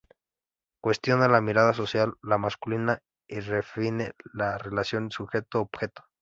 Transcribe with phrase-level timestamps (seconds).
[0.81, 6.01] Cuestiona la mirada social, la masculina y redefine la relación sujeto-objeto.